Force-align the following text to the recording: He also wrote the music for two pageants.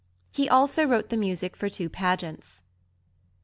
He 0.31 0.49
also 0.49 0.83
wrote 0.85 1.09
the 1.09 1.15
music 1.15 1.55
for 1.55 1.69
two 1.69 1.87
pageants. 1.87 2.63